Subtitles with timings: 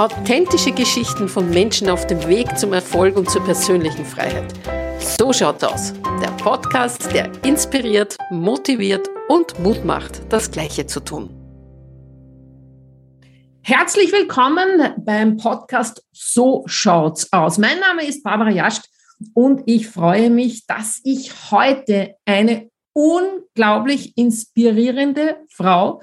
[0.00, 4.50] Authentische Geschichten von Menschen auf dem Weg zum Erfolg und zur persönlichen Freiheit.
[4.98, 5.92] So schaut aus.
[6.22, 11.28] Der Podcast, der inspiriert, motiviert und Mut macht, das Gleiche zu tun.
[13.60, 17.58] Herzlich willkommen beim Podcast So schaut's aus.
[17.58, 18.86] Mein Name ist Barbara Jascht
[19.34, 26.00] und ich freue mich, dass ich heute eine unglaublich inspirierende Frau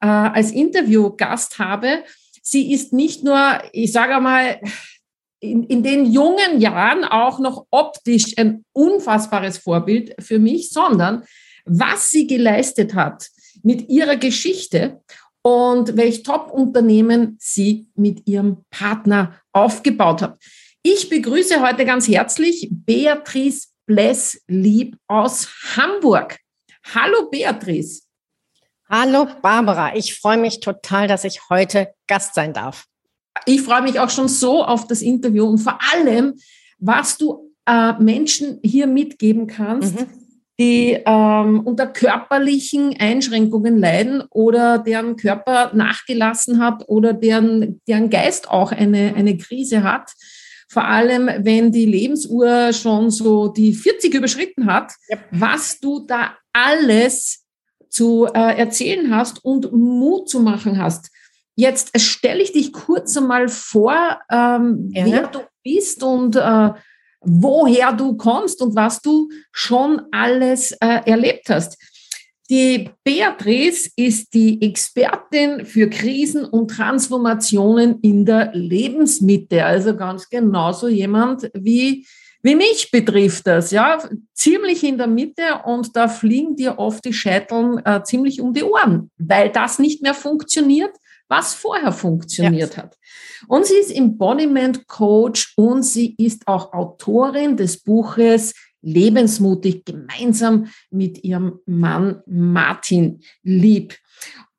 [0.00, 2.02] äh, als Interviewgast habe,
[2.46, 4.60] sie ist nicht nur, ich sage mal,
[5.40, 11.24] in, in den jungen Jahren auch noch optisch ein unfassbares Vorbild für mich, sondern
[11.64, 13.28] was sie geleistet hat
[13.62, 15.02] mit ihrer Geschichte
[15.42, 20.38] und welch Top-Unternehmen sie mit ihrem Partner aufgebaut hat.
[20.82, 26.38] Ich begrüße heute ganz herzlich Beatrice Bless-Lieb aus Hamburg.
[26.94, 28.05] Hallo Beatrice.
[28.88, 32.84] Hallo Barbara, ich freue mich total, dass ich heute Gast sein darf.
[33.44, 36.34] Ich freue mich auch schon so auf das Interview und vor allem,
[36.78, 40.06] was du äh, Menschen hier mitgeben kannst, mhm.
[40.60, 48.48] die ähm, unter körperlichen Einschränkungen leiden oder deren Körper nachgelassen hat oder deren, deren Geist
[48.48, 50.12] auch eine, eine Krise hat.
[50.68, 55.18] Vor allem, wenn die Lebensuhr schon so die 40 überschritten hat, ja.
[55.32, 57.45] was du da alles
[57.96, 61.10] zu äh, erzählen hast und Mut zu machen hast.
[61.54, 65.06] Jetzt stelle ich dich kurz einmal vor, ähm, ja.
[65.06, 66.70] wer du bist und äh,
[67.20, 71.78] woher du kommst und was du schon alles äh, erlebt hast.
[72.50, 79.64] Die Beatrice ist die Expertin für Krisen und Transformationen in der Lebensmitte.
[79.64, 82.06] Also ganz genauso jemand wie
[82.42, 83.98] wie mich betrifft das, ja,
[84.34, 88.62] ziemlich in der Mitte und da fliegen dir oft die Scheiteln äh, ziemlich um die
[88.62, 90.94] Ohren, weil das nicht mehr funktioniert,
[91.28, 92.84] was vorher funktioniert ja.
[92.84, 92.96] hat.
[93.48, 101.24] Und sie ist Embodiment Coach und sie ist auch Autorin des Buches Lebensmutig gemeinsam mit
[101.24, 103.96] ihrem Mann Martin Lieb.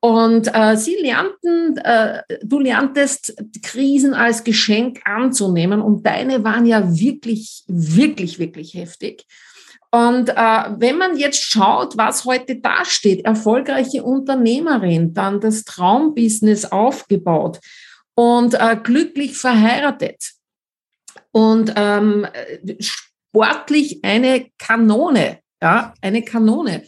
[0.07, 6.97] Und äh, sie lernten, äh, du lerntest Krisen als Geschenk anzunehmen und deine waren ja
[6.97, 9.25] wirklich, wirklich, wirklich heftig.
[9.91, 10.33] Und äh,
[10.77, 17.59] wenn man jetzt schaut, was heute da steht, erfolgreiche Unternehmerin, dann das Traumbusiness aufgebaut
[18.15, 20.23] und äh, glücklich verheiratet
[21.33, 22.25] und ähm,
[22.79, 26.85] sportlich eine Kanone, ja, eine Kanone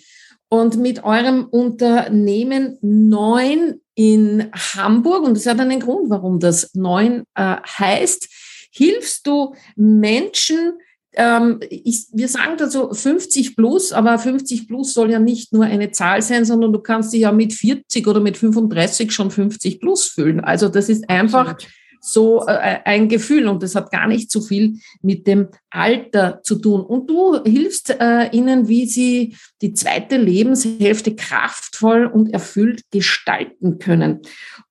[0.50, 7.24] und mit eurem Unternehmen Neun in Hamburg, und das hat einen Grund, warum das Neun
[7.36, 8.28] äh, heißt,
[8.72, 10.74] hilfst du Menschen,
[11.14, 15.92] ähm, ich, wir sagen dazu 50 plus, aber 50 plus soll ja nicht nur eine
[15.92, 20.06] Zahl sein, sondern du kannst dich ja mit 40 oder mit 35 schon 50 plus
[20.06, 20.40] fühlen.
[20.40, 24.42] Also das ist einfach Absolut so äh, ein Gefühl und das hat gar nicht so
[24.42, 26.82] viel mit dem Alter zu tun.
[26.82, 34.22] Und du hilfst äh, ihnen, wie sie die zweite Lebenshälfte kraftvoll und erfüllt gestalten können.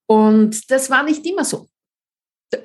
[0.06, 1.68] Und das war nicht immer so.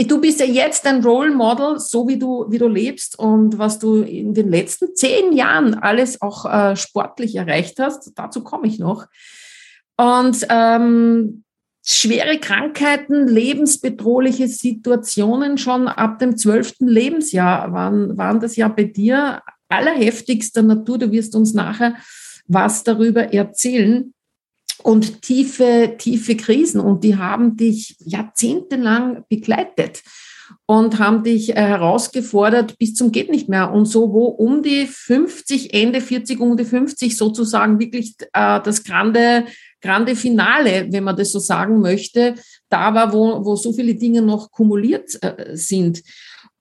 [0.08, 3.80] Du bist ja jetzt ein Role Model, so wie du, wie du lebst und was
[3.80, 8.14] du in den letzten zehn Jahren alles auch äh, sportlich erreicht hast.
[8.16, 9.08] Dazu komme ich noch.
[9.98, 11.44] Und ähm,
[11.84, 19.42] schwere Krankheiten, lebensbedrohliche Situationen schon ab dem zwölften Lebensjahr waren, waren das ja bei dir
[19.68, 20.98] allerheftigster Natur.
[20.98, 21.96] Du wirst uns nachher
[22.48, 24.14] was darüber erzählen.
[24.82, 26.82] Und tiefe, tiefe Krisen.
[26.82, 30.04] Und die haben dich jahrzehntelang begleitet
[30.66, 33.72] und haben dich äh, herausgefordert bis zum geht nicht mehr.
[33.72, 38.84] Und so, wo um die 50, Ende 40, um die 50 sozusagen wirklich äh, das
[38.84, 39.46] grande
[39.84, 42.36] grande Finale, wenn man das so sagen möchte,
[42.70, 46.02] da war, wo, wo so viele Dinge noch kumuliert äh, sind.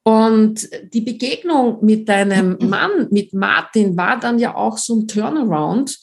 [0.04, 5.96] Und die Begegnung mit deinem Mann, mit Martin, war dann ja auch so ein Turnaround,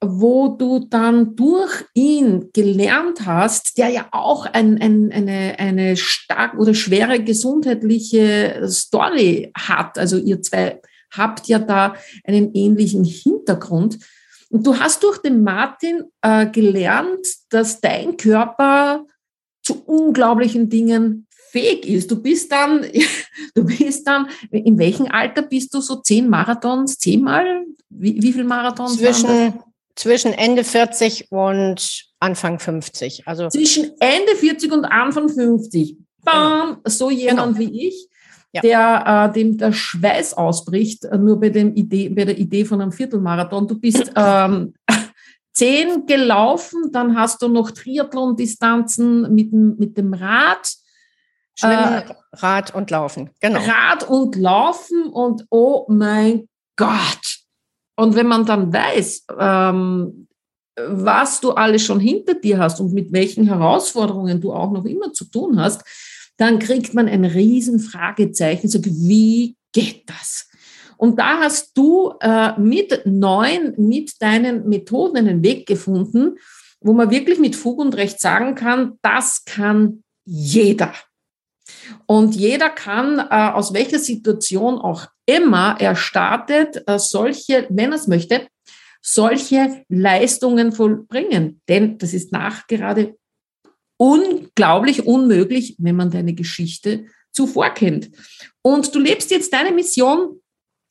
[0.00, 6.58] wo du dann durch ihn gelernt hast, der ja auch ein, ein, eine, eine stark
[6.58, 9.98] oder schwere gesundheitliche Story hat.
[9.98, 10.80] Also ihr zwei
[11.14, 11.94] habt ja da
[12.24, 13.98] einen ähnlichen Hintergrund.
[14.56, 19.04] Und du hast durch den Martin äh, gelernt, dass dein Körper
[19.62, 22.10] zu unglaublichen Dingen fähig ist.
[22.10, 22.86] Du bist dann,
[23.54, 27.66] du bist dann, in welchem Alter bist du so zehn Marathons, zehnmal?
[27.90, 28.96] Wie, wie viel Marathons?
[28.96, 29.52] Zwischen,
[29.94, 33.28] zwischen Ende 40 und Anfang 50.
[33.28, 35.98] Also zwischen Ende 40 und Anfang 50.
[36.24, 36.80] Bam, genau.
[36.86, 37.58] so jemand genau.
[37.58, 38.08] wie ich
[38.56, 38.60] ja.
[38.62, 42.80] der, äh, dem der Schweiß ausbricht, äh, nur bei, dem Idee, bei der Idee von
[42.80, 43.68] einem Viertelmarathon.
[43.68, 44.74] Du bist ähm,
[45.52, 50.76] zehn gelaufen, dann hast du noch Triathlon-Distanzen mit, mit dem Rad
[51.58, 53.60] Schwimmen, äh, Rad und Laufen, genau.
[53.60, 57.38] Rad und Laufen und oh mein Gott.
[57.96, 60.28] Und wenn man dann weiß, ähm,
[60.78, 65.14] was du alles schon hinter dir hast und mit welchen Herausforderungen du auch noch immer
[65.14, 65.82] zu tun hast,
[66.36, 70.48] dann kriegt man ein riesen Fragezeichen, so wie geht das?
[70.96, 76.38] Und da hast du äh, mit neun, mit deinen Methoden einen Weg gefunden,
[76.80, 80.92] wo man wirklich mit Fug und Recht sagen kann, das kann jeder.
[82.06, 87.96] Und jeder kann, äh, aus welcher Situation auch immer er startet, äh, solche, wenn er
[87.96, 88.46] es möchte,
[89.02, 91.60] solche Leistungen vollbringen.
[91.68, 93.16] Denn das ist nachgerade
[93.96, 98.10] unglaublich unmöglich, wenn man deine Geschichte zuvor kennt.
[98.62, 100.40] Und du lebst jetzt deine Mission,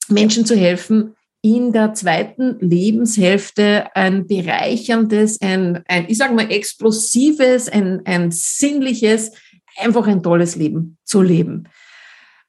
[0.07, 7.69] Menschen zu helfen, in der zweiten Lebenshälfte ein bereicherndes, ein, ein ich sage mal, explosives,
[7.69, 9.31] ein, ein sinnliches,
[9.78, 11.68] einfach ein tolles Leben zu leben.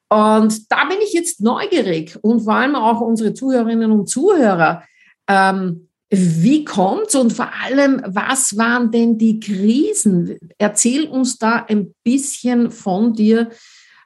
[0.08, 4.84] Und da bin ich jetzt neugierig und vor allem auch unsere Zuhörerinnen und Zuhörer.
[5.28, 10.38] Ähm, wie kommt's und vor allem, was waren denn die Krisen?
[10.58, 13.50] Erzähl uns da ein bisschen von dir,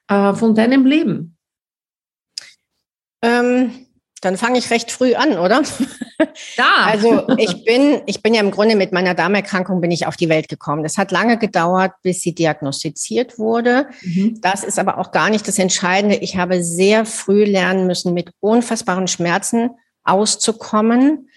[0.08, 1.36] äh, von deinem Leben.
[3.22, 3.86] Ähm,
[4.20, 5.62] dann fange ich recht früh an, oder?
[6.56, 6.64] Ja.
[6.84, 10.28] Also ich bin, ich bin ja im Grunde mit meiner Darmerkrankung bin ich auf die
[10.28, 10.82] Welt gekommen.
[10.82, 13.86] Das hat lange gedauert, bis sie diagnostiziert wurde.
[14.02, 14.38] Mhm.
[14.42, 16.16] Das ist aber auch gar nicht das Entscheidende.
[16.16, 19.70] Ich habe sehr früh lernen müssen, mit unfassbaren Schmerzen
[20.04, 21.30] auszukommen,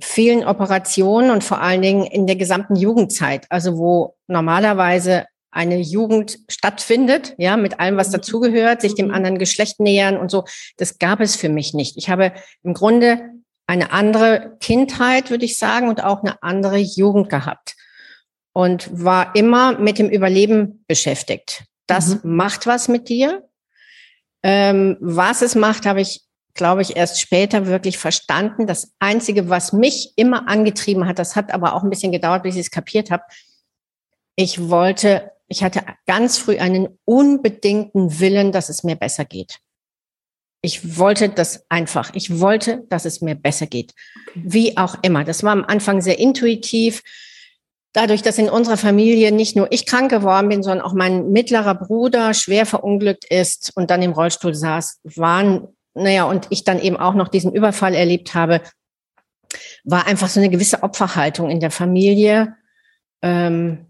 [0.00, 6.38] vielen Operationen und vor allen Dingen in der gesamten Jugendzeit, also wo normalerweise eine Jugend
[6.48, 8.14] stattfindet, ja, mit allem, was mhm.
[8.14, 9.14] dazugehört, sich dem mhm.
[9.14, 10.44] anderen Geschlecht nähern und so.
[10.76, 11.96] Das gab es für mich nicht.
[11.96, 12.32] Ich habe
[12.64, 13.30] im Grunde
[13.66, 17.76] eine andere Kindheit, würde ich sagen, und auch eine andere Jugend gehabt
[18.52, 21.64] und war immer mit dem Überleben beschäftigt.
[21.86, 22.36] Das mhm.
[22.36, 23.48] macht was mit dir.
[24.42, 26.22] Ähm, was es macht, habe ich,
[26.54, 28.66] glaube ich, erst später wirklich verstanden.
[28.66, 32.54] Das Einzige, was mich immer angetrieben hat, das hat aber auch ein bisschen gedauert, bis
[32.54, 33.24] ich es kapiert habe.
[34.36, 39.58] Ich wollte ich hatte ganz früh einen unbedingten Willen, dass es mir besser geht.
[40.62, 42.10] Ich wollte das einfach.
[42.14, 43.92] Ich wollte, dass es mir besser geht.
[44.34, 45.24] Wie auch immer.
[45.24, 47.02] Das war am Anfang sehr intuitiv.
[47.92, 51.74] Dadurch, dass in unserer Familie nicht nur ich krank geworden bin, sondern auch mein mittlerer
[51.74, 56.96] Bruder schwer verunglückt ist und dann im Rollstuhl saß, waren, naja, und ich dann eben
[56.96, 58.60] auch noch diesen Überfall erlebt habe,
[59.84, 62.56] war einfach so eine gewisse Opferhaltung in der Familie.
[63.22, 63.86] Ähm,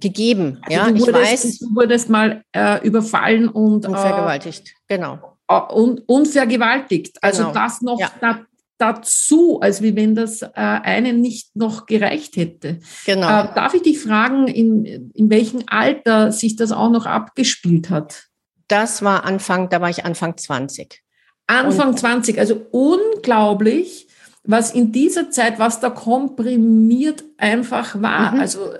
[0.00, 0.60] gegeben.
[0.62, 1.58] Also ja, du wurdest, ich weiß.
[1.58, 4.74] Du wurdest mal äh, überfallen und, und äh, vergewaltigt.
[4.86, 5.38] genau.
[5.48, 7.18] Äh, und, und vergewaltigt.
[7.20, 7.54] Also genau.
[7.54, 8.10] das noch ja.
[8.20, 8.46] da,
[8.78, 12.78] dazu, als wie wenn das äh, einen nicht noch gereicht hätte.
[13.06, 13.26] Genau.
[13.26, 18.26] Äh, darf ich dich fragen, in, in welchem Alter sich das auch noch abgespielt hat?
[18.68, 21.02] Das war Anfang, da war ich Anfang 20.
[21.46, 24.08] Anfang und, 20, also unglaublich,
[24.42, 28.32] was in dieser Zeit, was da komprimiert einfach war.
[28.32, 28.40] Mhm.
[28.40, 28.72] Also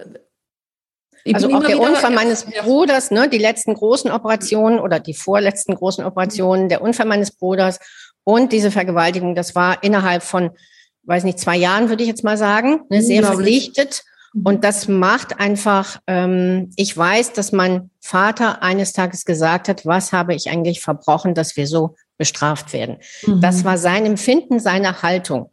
[1.26, 5.74] ich also auch der Unfall meines Bruders, ne, die letzten großen Operationen oder die vorletzten
[5.74, 7.80] großen Operationen, der Unfall meines Bruders
[8.22, 10.50] und diese Vergewaltigung, das war innerhalb von,
[11.02, 14.04] weiß nicht, zwei Jahren, würde ich jetzt mal sagen, ne, sehr verpflichtet.
[14.36, 14.46] Mhm.
[14.46, 20.12] Und das macht einfach, ähm, ich weiß, dass mein Vater eines Tages gesagt hat, was
[20.12, 22.98] habe ich eigentlich verbrochen, dass wir so bestraft werden.
[23.26, 23.40] Mhm.
[23.40, 25.50] Das war sein Empfinden, seine Haltung.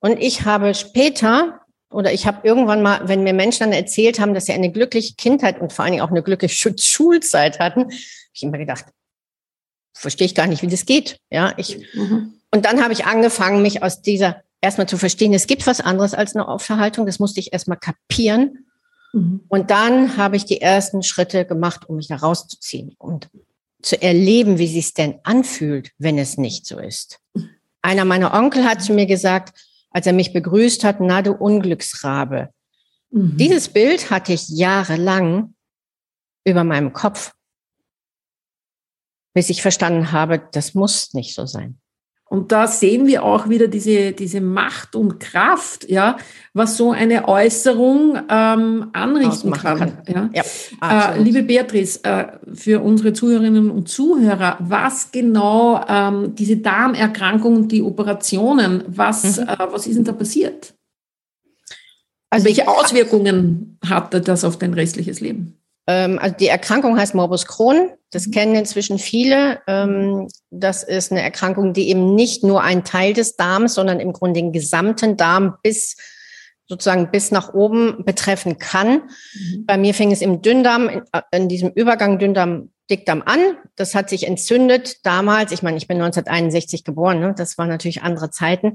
[0.00, 1.60] Und ich habe später
[1.92, 5.14] oder ich habe irgendwann mal, wenn mir Menschen dann erzählt haben, dass sie eine glückliche
[5.16, 7.92] Kindheit und vor allen Dingen auch eine glückliche Schulzeit hatten, habe
[8.32, 8.86] ich immer gedacht,
[9.92, 11.18] verstehe ich gar nicht, wie das geht.
[11.30, 12.34] Ja, ich, mhm.
[12.52, 16.14] und dann habe ich angefangen, mich aus dieser erstmal zu verstehen, es gibt was anderes
[16.14, 17.06] als eine Aufverhaltung.
[17.06, 18.66] Das musste ich erstmal kapieren.
[19.12, 19.40] Mhm.
[19.48, 23.28] Und dann habe ich die ersten Schritte gemacht, um mich da rauszuziehen und
[23.82, 27.20] zu erleben, wie sich denn anfühlt, wenn es nicht so ist.
[27.82, 29.58] Einer meiner Onkel hat zu mir gesagt,
[29.90, 32.50] als er mich begrüßt hat, na du Unglücksrabe.
[33.10, 33.36] Mhm.
[33.36, 35.54] Dieses Bild hatte ich jahrelang
[36.44, 37.32] über meinem Kopf,
[39.34, 41.80] bis ich verstanden habe, das muss nicht so sein.
[42.32, 46.16] Und da sehen wir auch wieder diese, diese Macht und Kraft, ja,
[46.54, 49.78] was so eine Äußerung ähm, anrichten kann.
[49.78, 49.98] kann.
[50.06, 50.30] Ja?
[50.80, 57.66] ja äh, liebe Beatrice, äh, für unsere Zuhörerinnen und Zuhörer, was genau ähm, diese Darmerkrankungen,
[57.66, 59.48] die Operationen, was, mhm.
[59.48, 60.74] äh, was ist denn da passiert?
[62.30, 65.56] Also welche Auswirkungen hatte das auf dein restliches Leben?
[65.90, 67.90] Ähm, also die Erkrankung heißt Morbus Crohn.
[68.12, 68.30] Das mhm.
[68.30, 69.60] kennen inzwischen viele.
[69.66, 74.12] Ähm, das ist eine Erkrankung, die eben nicht nur ein Teil des Darms, sondern im
[74.12, 75.96] Grunde den gesamten Darm bis
[76.68, 79.02] sozusagen bis nach oben betreffen kann.
[79.34, 79.66] Mhm.
[79.66, 83.40] Bei mir fing es im Dünndarm, in, in diesem Übergang Dünndarm, Dickdarm an.
[83.74, 85.50] Das hat sich entzündet damals.
[85.50, 87.18] Ich meine, ich bin 1961 geboren.
[87.18, 87.34] Ne?
[87.36, 88.74] Das waren natürlich andere Zeiten.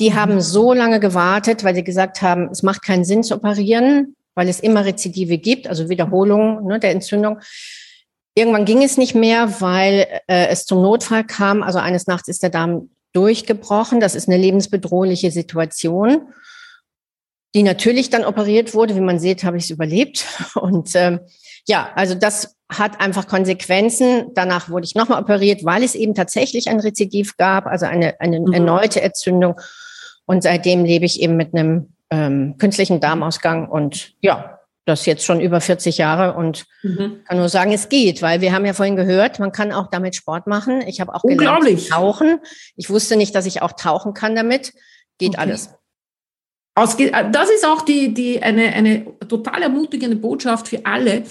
[0.00, 0.14] Die mhm.
[0.16, 4.48] haben so lange gewartet, weil sie gesagt haben, es macht keinen Sinn zu operieren, weil
[4.48, 7.40] es immer Rezidive gibt, also Wiederholungen ne, der Entzündung.
[8.36, 11.64] Irgendwann ging es nicht mehr, weil äh, es zum Notfall kam.
[11.64, 13.98] Also eines Nachts ist der Darm durchgebrochen.
[13.98, 16.28] Das ist eine lebensbedrohliche Situation,
[17.52, 18.94] die natürlich dann operiert wurde.
[18.94, 20.24] Wie man sieht, habe ich es überlebt.
[20.54, 21.18] Und ähm,
[21.66, 24.26] ja, also das hat einfach Konsequenzen.
[24.34, 28.38] Danach wurde ich nochmal operiert, weil es eben tatsächlich ein Rezidiv gab, also eine, eine
[28.38, 28.52] mhm.
[28.52, 29.60] erneute Entzündung.
[30.26, 35.40] Und seitdem lebe ich eben mit einem ähm, künstlichen Darmausgang und ja, das jetzt schon
[35.40, 37.20] über 40 Jahre und mhm.
[37.26, 40.16] kann nur sagen, es geht, weil wir haben ja vorhin gehört, man kann auch damit
[40.16, 40.80] Sport machen.
[40.86, 42.40] Ich habe auch gelernt tauchen.
[42.74, 44.72] Ich wusste nicht, dass ich auch tauchen kann damit.
[45.18, 45.38] Geht okay.
[45.40, 45.74] alles.
[46.74, 51.24] Das ist auch die, die eine, eine total ermutigende Botschaft für alle,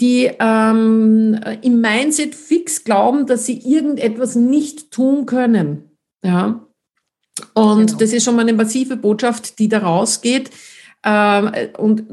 [0.00, 5.90] die ähm, im Mindset fix glauben, dass sie irgendetwas nicht tun können.
[6.22, 6.65] Ja.
[7.54, 7.98] Und genau.
[7.98, 10.50] das ist schon mal eine massive Botschaft, die da rausgeht.
[11.04, 12.04] Ähm, und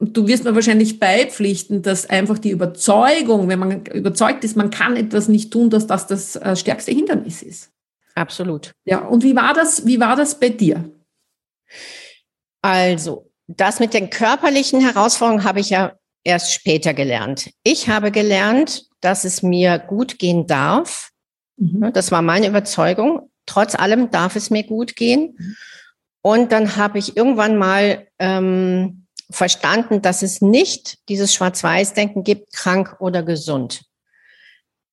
[0.00, 4.96] du wirst mir wahrscheinlich beipflichten, dass einfach die Überzeugung, wenn man überzeugt ist, man kann
[4.96, 7.70] etwas nicht tun, dass das das äh, stärkste Hindernis ist.
[8.14, 8.72] Absolut.
[8.84, 10.90] Ja, und wie war das, wie war das bei dir?
[12.62, 15.92] Also, das mit den körperlichen Herausforderungen habe ich ja
[16.22, 17.50] erst später gelernt.
[17.62, 21.10] Ich habe gelernt, dass es mir gut gehen darf.
[21.56, 21.92] Mhm.
[21.92, 23.23] Das war meine Überzeugung.
[23.54, 25.36] Trotz allem darf es mir gut gehen.
[25.38, 25.56] Mhm.
[26.22, 32.96] Und dann habe ich irgendwann mal ähm, verstanden, dass es nicht dieses Schwarz-Weiß-Denken gibt, krank
[32.98, 33.82] oder gesund.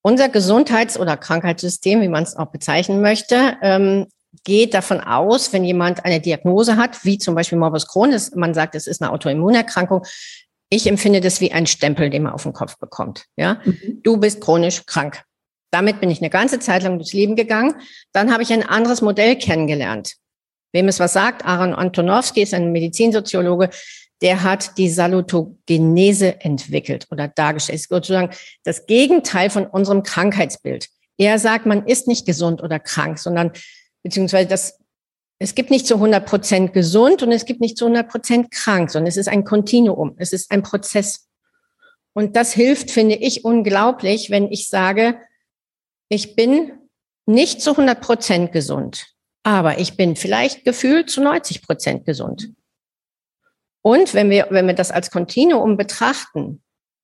[0.04, 4.06] Unser Gesundheits- oder Krankheitssystem, wie man es auch bezeichnen möchte, ähm,
[4.44, 8.54] geht davon aus, wenn jemand eine Diagnose hat, wie zum Beispiel Morbus Crohn, ist, man
[8.54, 10.06] sagt, es ist eine Autoimmunerkrankung.
[10.70, 13.26] Ich empfinde das wie ein Stempel, den man auf den Kopf bekommt.
[13.38, 14.02] Ja, mhm.
[14.04, 15.24] du bist chronisch krank.
[15.72, 17.76] Damit bin ich eine ganze Zeit lang durchs Leben gegangen.
[18.12, 20.16] Dann habe ich ein anderes Modell kennengelernt.
[20.74, 23.70] Wem es was sagt, Aaron Antonowski ist ein Medizinsoziologe,
[24.22, 27.80] der hat die Salutogenese entwickelt oder dargestellt.
[27.80, 28.30] Ist sozusagen
[28.64, 30.88] das Gegenteil von unserem Krankheitsbild.
[31.18, 33.52] Er sagt, man ist nicht gesund oder krank, sondern
[34.04, 34.80] beziehungsweise das,
[35.40, 38.92] es gibt nicht zu 100 Prozent gesund und es gibt nicht zu 100 Prozent krank,
[38.92, 41.28] sondern es ist ein Kontinuum, es ist ein Prozess.
[42.14, 45.18] Und das hilft, finde ich, unglaublich, wenn ich sage,
[46.12, 46.74] ich bin
[47.26, 49.08] nicht zu 100 Prozent gesund,
[49.44, 52.52] aber ich bin vielleicht gefühlt zu 90 Prozent gesund.
[53.82, 56.62] Und wenn wir, wenn wir das als Kontinuum betrachten,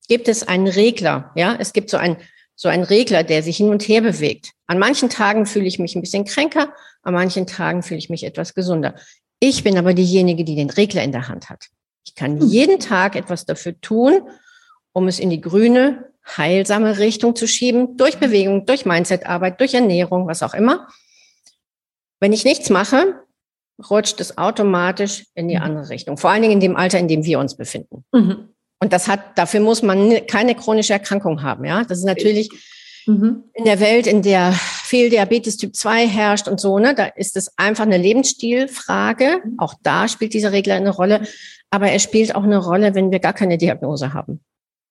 [0.08, 1.32] gibt es einen Regler.
[1.36, 2.18] Ja, es gibt so einen,
[2.54, 4.52] so einen Regler, der sich hin und her bewegt.
[4.66, 8.24] An manchen Tagen fühle ich mich ein bisschen kränker, an manchen Tagen fühle ich mich
[8.24, 8.94] etwas gesunder.
[9.40, 11.68] Ich bin aber diejenige, die den Regler in der Hand hat.
[12.04, 12.46] Ich kann hm.
[12.46, 14.28] jeden Tag etwas dafür tun,
[14.92, 20.26] um es in die grüne, heilsame Richtung zu schieben, durch Bewegung, durch Mindsetarbeit, durch Ernährung,
[20.26, 20.88] was auch immer.
[22.20, 23.14] Wenn ich nichts mache,
[23.90, 25.62] rutscht es automatisch in die mhm.
[25.62, 26.16] andere Richtung.
[26.16, 28.04] Vor allen Dingen in dem Alter, in dem wir uns befinden.
[28.12, 28.48] Mhm.
[28.80, 31.64] Und das hat, dafür muss man keine chronische Erkrankung haben.
[31.64, 32.50] Ja, das ist natürlich
[33.06, 33.44] mhm.
[33.54, 37.36] in der Welt, in der viel Diabetes Typ 2 herrscht und so, ne, da ist
[37.36, 39.42] es einfach eine Lebensstilfrage.
[39.44, 39.58] Mhm.
[39.58, 41.22] Auch da spielt dieser Regler eine Rolle.
[41.70, 44.40] Aber er spielt auch eine Rolle, wenn wir gar keine Diagnose haben.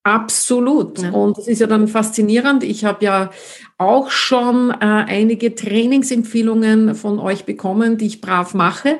[0.08, 1.00] Absolut.
[1.00, 1.12] Ja.
[1.12, 2.64] Und das ist ja dann faszinierend.
[2.64, 3.30] Ich habe ja
[3.78, 9.00] auch schon äh, einige Trainingsempfehlungen von euch bekommen, die ich brav mache.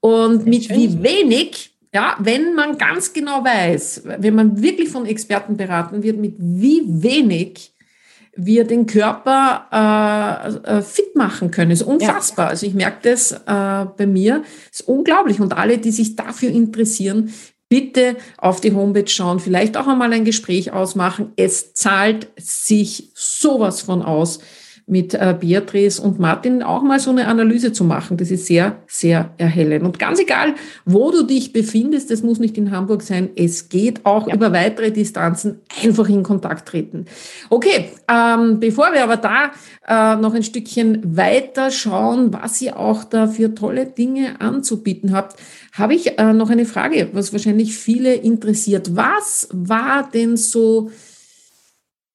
[0.00, 0.76] Und mit schön.
[0.76, 6.18] wie wenig, ja, wenn man ganz genau weiß, wenn man wirklich von Experten beraten wird,
[6.18, 7.72] mit wie wenig
[8.34, 9.66] wir den Körper
[10.66, 11.70] äh, äh, fit machen können.
[11.70, 12.46] Das ist unfassbar.
[12.46, 12.50] Ja.
[12.50, 14.42] Also ich merke das äh, bei mir.
[14.70, 15.40] Das ist unglaublich.
[15.40, 17.32] Und alle, die sich dafür interessieren,
[17.72, 21.32] bitte auf die Homepage schauen, vielleicht auch einmal ein Gespräch ausmachen.
[21.36, 24.40] Es zahlt sich sowas von aus,
[24.86, 28.16] mit äh, Beatrice und Martin auch mal so eine Analyse zu machen.
[28.16, 29.84] Das ist sehr, sehr erhellend.
[29.84, 34.04] Und ganz egal, wo du dich befindest, das muss nicht in Hamburg sein, es geht
[34.04, 34.34] auch ja.
[34.34, 37.06] über weitere Distanzen einfach in Kontakt treten.
[37.48, 39.52] Okay, ähm, bevor wir aber da
[39.86, 45.36] äh, noch ein Stückchen weiter schauen, was ihr auch da für tolle Dinge anzubieten habt,
[45.72, 48.94] habe ich äh, noch eine Frage, was wahrscheinlich viele interessiert.
[48.96, 50.90] Was war denn so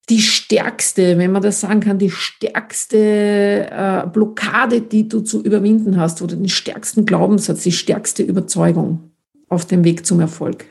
[0.09, 5.99] die stärkste, wenn man das sagen kann, die stärkste äh, Blockade, die du zu überwinden
[5.99, 9.11] hast oder den stärksten Glaubenssatz, die stärkste Überzeugung
[9.49, 10.65] auf dem Weg zum Erfolg?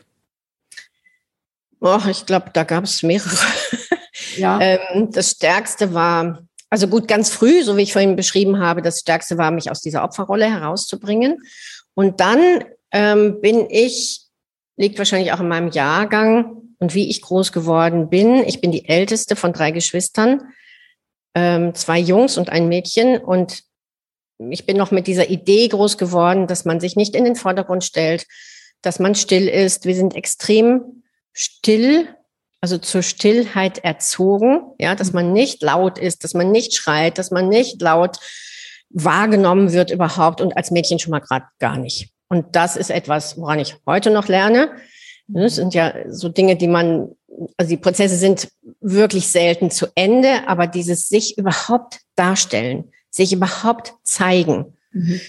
[1.81, 3.31] Oh, ich glaube, da gab es mehrere.
[4.37, 4.59] Ja.
[4.61, 9.01] ähm, das Stärkste war, also gut, ganz früh, so wie ich vorhin beschrieben habe, das
[9.01, 11.39] Stärkste war, mich aus dieser Opferrolle herauszubringen.
[11.95, 14.27] Und dann ähm, bin ich,
[14.77, 18.45] liegt wahrscheinlich auch in meinem Jahrgang und wie ich groß geworden bin.
[18.47, 20.43] Ich bin die älteste von drei Geschwistern,
[21.35, 23.19] ähm, zwei Jungs und ein Mädchen.
[23.19, 23.63] Und
[24.39, 27.85] ich bin noch mit dieser Idee groß geworden, dass man sich nicht in den Vordergrund
[27.85, 28.27] stellt,
[28.83, 29.85] dass man still ist.
[29.85, 31.03] Wir sind extrem
[31.33, 32.09] still,
[32.61, 37.31] also zur Stillheit erzogen, ja, dass man nicht laut ist, dass man nicht schreit, dass
[37.31, 38.19] man nicht laut
[38.91, 42.11] wahrgenommen wird überhaupt und als Mädchen schon mal gerade gar nicht.
[42.29, 44.71] Und das ist etwas, woran ich heute noch lerne.
[45.29, 47.11] Das sind ja so Dinge, die man,
[47.57, 48.49] also die Prozesse sind
[48.81, 55.21] wirklich selten zu Ende, aber dieses sich überhaupt darstellen, sich überhaupt zeigen, mhm.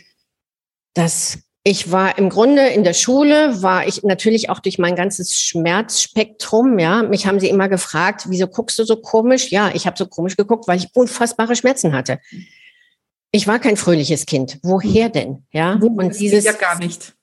[0.93, 1.39] das
[1.69, 6.79] ich war im Grunde in der Schule, war ich natürlich auch durch mein ganzes Schmerzspektrum,
[6.79, 7.03] ja.
[7.03, 9.51] Mich haben sie immer gefragt, wieso guckst du so komisch?
[9.51, 12.19] Ja, ich habe so komisch geguckt, weil ich unfassbare Schmerzen hatte.
[13.31, 14.59] Ich war kein fröhliches Kind.
[14.63, 15.43] Woher denn?
[15.51, 17.15] Ja, und dieses ja gar nicht.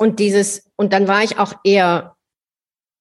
[0.00, 2.16] Und dieses und dann war ich auch eher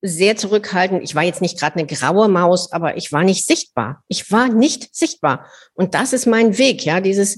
[0.01, 1.03] sehr zurückhaltend.
[1.03, 4.03] Ich war jetzt nicht gerade eine graue Maus, aber ich war nicht sichtbar.
[4.07, 5.45] Ich war nicht sichtbar.
[5.73, 7.37] Und das ist mein Weg, ja, dieses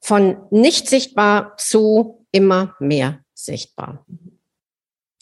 [0.00, 4.06] von nicht sichtbar zu immer mehr sichtbar.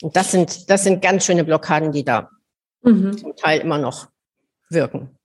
[0.02, 2.30] Und das sind, das sind ganz schöne Blockaden, die da
[2.82, 3.18] mhm.
[3.18, 4.08] zum Teil immer noch
[4.70, 5.18] wirken.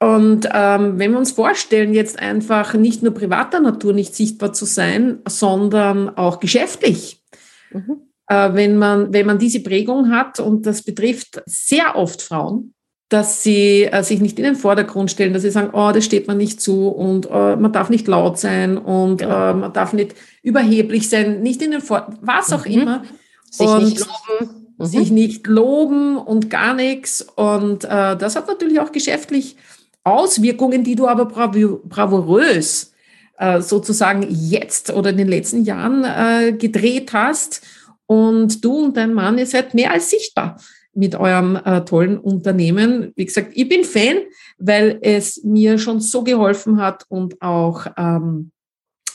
[0.00, 4.64] Und ähm, wenn wir uns vorstellen, jetzt einfach nicht nur privater Natur nicht sichtbar zu
[4.64, 7.22] sein, sondern auch geschäftlich.
[7.70, 8.11] Mhm.
[8.32, 12.72] Äh, wenn, man, wenn man diese Prägung hat, und das betrifft sehr oft Frauen,
[13.10, 16.28] dass sie äh, sich nicht in den Vordergrund stellen, dass sie sagen, oh, das steht
[16.28, 19.50] man nicht zu und äh, man darf nicht laut sein und ja.
[19.50, 22.72] äh, man darf nicht überheblich sein, nicht in den Vor was auch mhm.
[22.72, 23.02] immer.
[23.50, 24.50] Sich und nicht loben.
[24.78, 24.84] Mhm.
[24.86, 27.20] Sich nicht loben und gar nichts.
[27.36, 29.56] Und äh, das hat natürlich auch geschäftlich
[30.04, 32.94] Auswirkungen, die du aber bravourös
[33.36, 37.60] äh, sozusagen jetzt oder in den letzten Jahren gedreht hast.
[38.06, 40.60] Und du und dein Mann, ihr seid mehr als sichtbar
[40.94, 43.12] mit eurem äh, tollen Unternehmen.
[43.16, 44.18] Wie gesagt, ich bin Fan,
[44.58, 48.52] weil es mir schon so geholfen hat und auch ähm,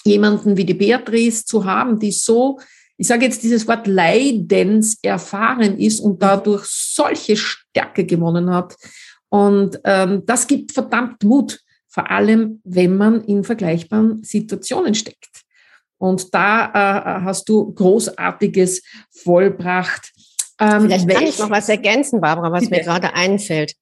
[0.04, 2.60] jemanden wie die Beatrice zu haben, die so,
[2.98, 8.76] ich sage jetzt dieses Wort Leidens erfahren ist und dadurch solche Stärke gewonnen hat.
[9.30, 15.44] Und ähm, das gibt verdammt Mut, vor allem wenn man in vergleichbaren Situationen steckt.
[15.98, 20.12] Und da äh, hast du Großartiges vollbracht.
[20.60, 22.76] Ähm, Vielleicht kann ich noch was ergänzen, Barbara, was bitte.
[22.76, 23.74] mir gerade einfällt.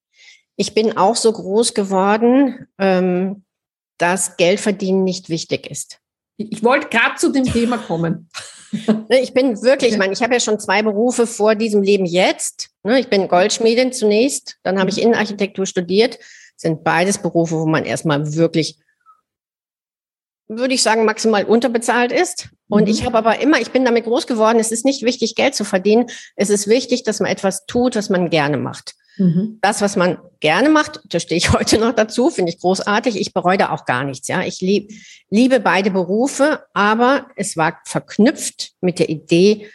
[0.56, 3.44] Ich bin auch so groß geworden, ähm,
[3.98, 6.00] dass Geld verdienen nicht wichtig ist.
[6.38, 8.30] Ich wollte gerade zu dem Thema kommen.
[9.08, 12.72] Ich bin wirklich, ich meine, ich habe ja schon zwei Berufe vor diesem Leben jetzt.
[12.84, 16.18] Ne, ich bin Goldschmiedin zunächst, dann habe ich Innenarchitektur studiert.
[16.18, 18.78] Das sind beides Berufe, wo man erstmal wirklich
[20.48, 22.50] würde ich sagen, maximal unterbezahlt ist.
[22.68, 22.90] Und mhm.
[22.90, 25.64] ich habe aber immer, ich bin damit groß geworden, es ist nicht wichtig, Geld zu
[25.64, 26.08] verdienen.
[26.36, 28.96] Es ist wichtig, dass man etwas tut, was man gerne macht.
[29.18, 29.60] Mhm.
[29.62, 33.20] Das, was man gerne macht, da stehe ich heute noch dazu, finde ich großartig.
[33.20, 34.28] Ich bereue da auch gar nichts.
[34.28, 34.92] Ja, ich lieb,
[35.30, 39.70] liebe beide Berufe, aber es war verknüpft mit der Idee,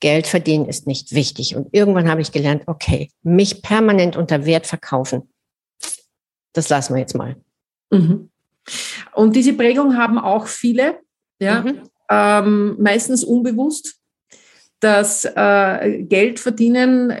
[0.00, 1.56] Geld verdienen ist nicht wichtig.
[1.56, 5.30] Und irgendwann habe ich gelernt, okay, mich permanent unter Wert verkaufen.
[6.52, 7.36] Das lassen wir jetzt mal.
[7.90, 8.30] Mhm.
[9.14, 10.98] Und diese Prägung haben auch viele,
[11.40, 11.80] ja, mhm.
[12.10, 13.96] ähm, meistens unbewusst,
[14.80, 17.14] dass äh, Geld verdienen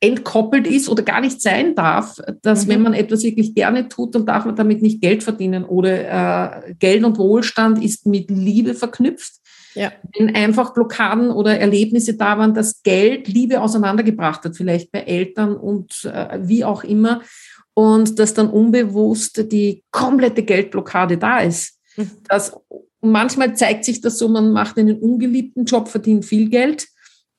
[0.00, 2.70] entkoppelt ist oder gar nicht sein darf, dass mhm.
[2.70, 6.74] wenn man etwas wirklich gerne tut, dann darf man damit nicht Geld verdienen oder äh,
[6.78, 9.34] Geld und Wohlstand ist mit Liebe verknüpft.
[9.74, 9.92] Ja.
[10.16, 15.56] Wenn einfach Blockaden oder Erlebnisse da waren, dass Geld Liebe auseinandergebracht hat, vielleicht bei Eltern
[15.56, 17.20] und äh, wie auch immer,
[17.78, 21.78] und dass dann unbewusst die komplette Geldblockade da ist.
[21.96, 22.10] Mhm.
[22.28, 22.52] Das,
[23.00, 26.88] manchmal zeigt sich das so, man macht einen ungeliebten Job, verdient viel Geld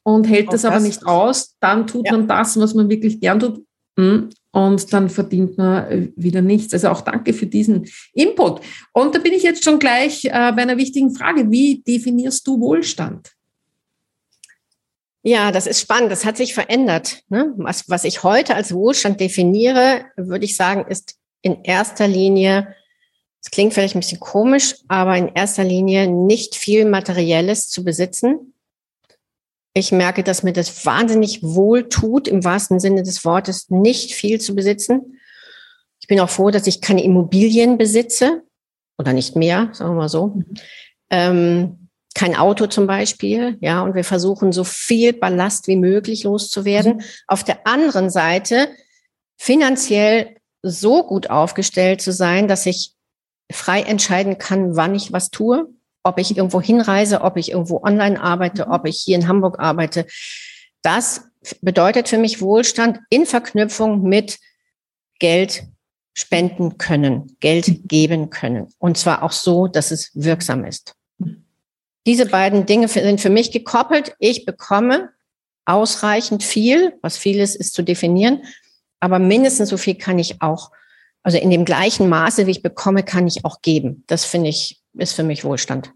[0.03, 1.57] und hält das, das aber nicht aus.
[1.59, 2.13] Dann tut ja.
[2.13, 3.65] man das, was man wirklich gern tut.
[3.99, 6.73] Hm, und dann verdient man äh, wieder nichts.
[6.73, 8.61] Also auch danke für diesen Input.
[8.93, 11.51] Und da bin ich jetzt schon gleich äh, bei einer wichtigen Frage.
[11.51, 13.33] Wie definierst du Wohlstand?
[15.29, 16.11] Ja, das ist spannend.
[16.11, 17.21] Das hat sich verändert.
[17.29, 17.53] Ne?
[17.57, 22.75] Was, was ich heute als Wohlstand definiere, würde ich sagen, ist in erster Linie,
[23.39, 28.55] es klingt vielleicht ein bisschen komisch, aber in erster Linie nicht viel Materielles zu besitzen.
[29.75, 34.41] Ich merke, dass mir das wahnsinnig wohl tut, im wahrsten Sinne des Wortes, nicht viel
[34.41, 35.19] zu besitzen.
[36.01, 38.41] Ich bin auch froh, dass ich keine Immobilien besitze
[38.97, 40.29] oder nicht mehr, sagen wir mal so.
[40.29, 40.45] Mhm.
[41.11, 41.78] Ähm,
[42.15, 46.97] kein Auto zum Beispiel, ja, und wir versuchen so viel Ballast wie möglich loszuwerden.
[46.97, 47.01] Mhm.
[47.27, 48.69] Auf der anderen Seite
[49.37, 52.93] finanziell so gut aufgestellt zu sein, dass ich
[53.51, 55.69] frei entscheiden kann, wann ich was tue,
[56.03, 60.05] ob ich irgendwo hinreise, ob ich irgendwo online arbeite, ob ich hier in Hamburg arbeite.
[60.81, 61.23] Das
[61.61, 64.39] bedeutet für mich Wohlstand in Verknüpfung mit
[65.19, 65.63] Geld
[66.13, 68.67] spenden können, Geld geben können.
[68.77, 70.95] Und zwar auch so, dass es wirksam ist.
[72.05, 74.15] Diese beiden Dinge sind für mich gekoppelt.
[74.19, 75.09] Ich bekomme
[75.65, 78.43] ausreichend viel, was viel ist, ist zu definieren,
[78.99, 80.71] aber mindestens so viel kann ich auch,
[81.21, 84.03] also in dem gleichen Maße, wie ich bekomme, kann ich auch geben.
[84.07, 85.93] Das finde ich, ist für mich Wohlstand.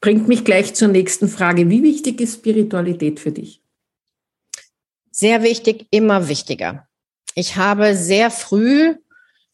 [0.00, 1.68] Bringt mich gleich zur nächsten Frage.
[1.68, 3.62] Wie wichtig ist Spiritualität für dich?
[5.10, 6.86] Sehr wichtig, immer wichtiger.
[7.34, 8.96] Ich habe sehr früh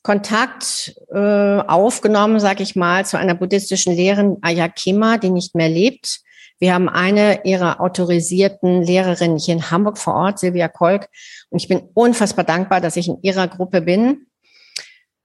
[0.02, 6.20] Kontakt äh, aufgenommen, sage ich mal, zu einer buddhistischen Lehrerin Ayakima, die nicht mehr lebt.
[6.58, 11.08] Wir haben eine ihrer autorisierten Lehrerinnen hier in Hamburg vor Ort, Silvia Kolk.
[11.50, 14.26] Und ich bin unfassbar dankbar, dass ich in ihrer Gruppe bin.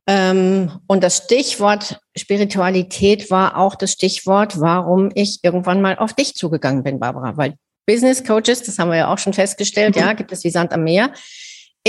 [0.08, 6.34] Ähm, und das Stichwort Spiritualität war auch das Stichwort, warum ich irgendwann mal auf dich
[6.34, 7.36] zugegangen bin, Barbara.
[7.36, 10.02] Weil Business Coaches, das haben wir ja auch schon festgestellt, mhm.
[10.02, 11.12] ja, gibt es wie Sand am Meer.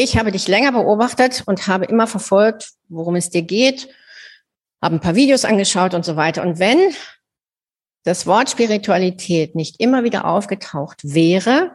[0.01, 3.89] Ich habe dich länger beobachtet und habe immer verfolgt, worum es dir geht,
[4.81, 6.43] habe ein paar Videos angeschaut und so weiter.
[6.43, 6.79] Und wenn
[8.05, 11.73] das Wort Spiritualität nicht immer wieder aufgetaucht wäre,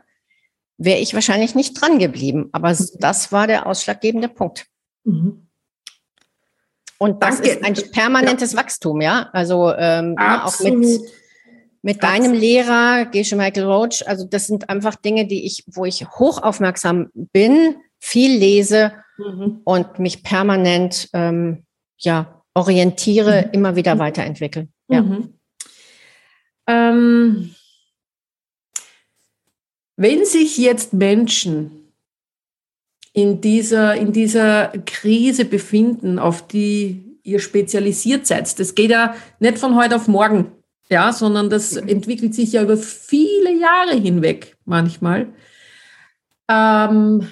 [0.78, 2.48] wäre ich wahrscheinlich nicht dran geblieben.
[2.54, 2.88] Aber mhm.
[3.00, 4.68] das war der ausschlaggebende Punkt.
[5.04, 5.50] Mhm.
[6.98, 7.50] Und das Danke.
[7.50, 8.60] ist ein permanentes ja.
[8.60, 9.30] Wachstum, ja.
[9.34, 11.02] Also ähm, auch mit,
[11.82, 14.08] mit deinem Lehrer, Gesche Michael Roach.
[14.08, 19.62] Also das sind einfach Dinge, die ich, wo ich hoch aufmerksam bin, viel lese mhm.
[19.64, 21.64] und mich permanent ähm,
[21.98, 23.54] ja, orientiere, mhm.
[23.54, 24.68] immer wieder weiterentwickle.
[24.90, 25.02] Ja.
[25.02, 25.34] Mhm.
[26.68, 27.56] Ähm,
[29.96, 31.94] wenn sich jetzt Menschen
[33.14, 39.58] in dieser, in dieser Krise befinden, auf die ihr spezialisiert seid, das geht ja nicht
[39.58, 40.52] von heute auf morgen,
[40.90, 41.88] ja, sondern das mhm.
[41.88, 45.28] entwickelt sich ja über viele Jahre hinweg manchmal.
[46.50, 47.30] Ähm,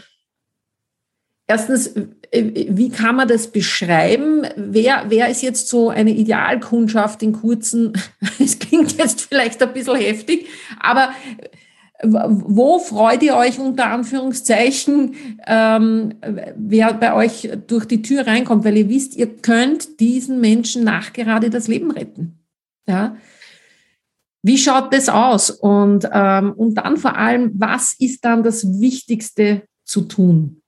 [1.51, 1.87] Erstens,
[2.31, 4.47] äh, wie kann man das beschreiben?
[4.55, 7.91] Wer, wer ist jetzt so eine Idealkundschaft in kurzen,
[8.39, 10.47] es klingt jetzt vielleicht ein bisschen heftig,
[10.79, 11.09] aber
[12.03, 15.13] wo freut ihr euch unter Anführungszeichen,
[15.45, 16.13] ähm,
[16.55, 18.63] wer bei euch durch die Tür reinkommt?
[18.63, 22.39] Weil ihr wisst, ihr könnt diesen Menschen nachgerade das Leben retten.
[22.87, 23.17] Ja?
[24.41, 25.51] Wie schaut das aus?
[25.51, 30.60] Und, ähm, und dann vor allem, was ist dann das Wichtigste zu tun?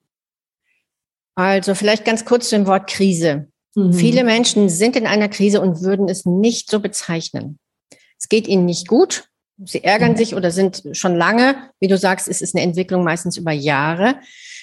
[1.35, 3.47] Also vielleicht ganz kurz zu dem Wort Krise.
[3.75, 3.93] Mhm.
[3.93, 7.59] Viele Menschen sind in einer Krise und würden es nicht so bezeichnen.
[8.19, 9.25] Es geht ihnen nicht gut.
[9.65, 10.17] Sie ärgern mhm.
[10.17, 14.15] sich oder sind schon lange, wie du sagst, es ist eine Entwicklung meistens über Jahre.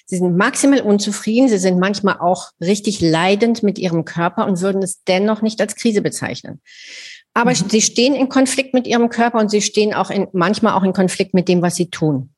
[0.06, 1.48] Sie sind maximal unzufrieden.
[1.48, 5.76] Sie sind manchmal auch richtig leidend mit ihrem Körper und würden es dennoch nicht als
[5.76, 6.60] Krise bezeichnen.
[7.34, 7.68] Aber mhm.
[7.68, 10.92] sie stehen in Konflikt mit ihrem Körper und sie stehen auch in, manchmal auch in
[10.92, 12.34] Konflikt mit dem, was sie tun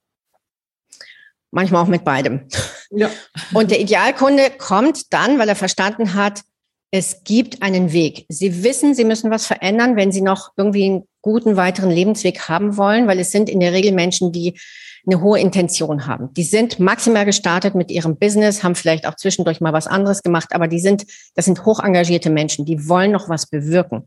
[1.53, 2.49] manchmal auch mit beidem.
[2.91, 3.11] Ja.
[3.55, 6.43] Und der Idealkunde kommt dann, weil er verstanden hat,
[6.91, 8.27] es gibt einen Weg.
[8.29, 12.77] Sie wissen, sie müssen was verändern, wenn sie noch irgendwie einen guten weiteren Lebensweg haben
[12.77, 14.59] wollen, weil es sind in der Regel Menschen, die
[15.07, 16.33] eine hohe Intention haben.
[16.35, 20.51] Die sind maximal gestartet mit ihrem Business, haben vielleicht auch zwischendurch mal was anderes gemacht,
[20.53, 24.07] aber die sind, das sind hoch engagierte Menschen, die wollen noch was bewirken.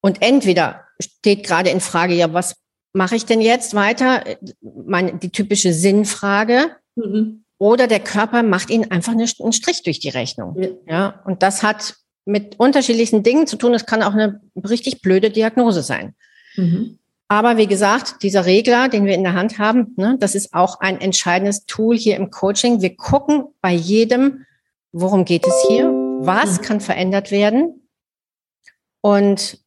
[0.00, 2.54] Und entweder steht gerade in Frage, ja, was
[2.92, 4.24] mache ich denn jetzt weiter?
[4.60, 6.76] Meine, die typische Sinnfrage.
[6.96, 7.44] Mhm.
[7.58, 10.56] Oder der Körper macht ihnen einfach einen Strich durch die Rechnung.
[10.58, 10.68] Ja.
[10.86, 11.22] ja.
[11.24, 13.74] Und das hat mit unterschiedlichen Dingen zu tun.
[13.74, 16.14] Es kann auch eine richtig blöde Diagnose sein.
[16.56, 16.98] Mhm.
[17.28, 20.80] Aber wie gesagt, dieser Regler, den wir in der Hand haben, ne, das ist auch
[20.80, 22.80] ein entscheidendes Tool hier im Coaching.
[22.80, 24.46] Wir gucken bei jedem,
[24.90, 25.84] worum geht es hier?
[25.84, 26.64] Was mhm.
[26.64, 27.88] kann verändert werden?
[29.00, 29.58] Und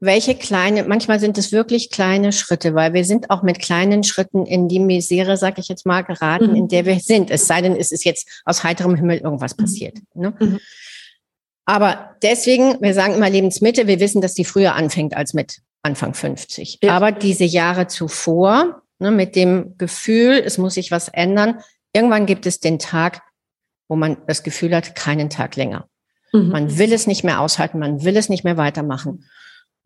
[0.00, 4.46] welche kleine, manchmal sind es wirklich kleine Schritte, weil wir sind auch mit kleinen Schritten
[4.46, 6.56] in die Misere, sag ich jetzt mal, geraten, mhm.
[6.56, 7.30] in der wir sind.
[7.30, 9.62] Es sei denn, es ist jetzt aus heiterem Himmel irgendwas mhm.
[9.62, 9.98] passiert.
[10.14, 10.34] Ne?
[10.40, 10.58] Mhm.
[11.66, 16.14] Aber deswegen, wir sagen immer Lebensmitte, wir wissen, dass die früher anfängt als mit Anfang
[16.14, 16.78] 50.
[16.82, 16.96] Ja.
[16.96, 21.60] Aber diese Jahre zuvor, ne, mit dem Gefühl, es muss sich was ändern,
[21.92, 23.22] irgendwann gibt es den Tag,
[23.88, 25.88] wo man das Gefühl hat, keinen Tag länger.
[26.32, 26.48] Mhm.
[26.48, 29.26] Man will es nicht mehr aushalten, man will es nicht mehr weitermachen.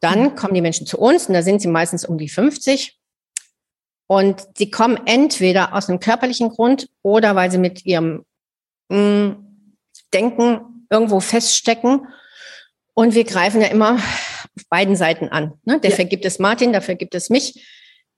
[0.05, 2.99] Dann kommen die Menschen zu uns und da sind sie meistens um die 50.
[4.07, 8.27] Und sie kommen entweder aus einem körperlichen Grund oder weil sie mit ihrem
[8.91, 9.47] mh, mm,
[10.13, 12.07] Denken irgendwo feststecken.
[12.93, 15.55] Und wir greifen ja immer auf beiden Seiten an.
[15.65, 15.81] Ne?
[15.81, 16.11] Dafür ja.
[16.11, 17.67] gibt es Martin, dafür gibt es mich.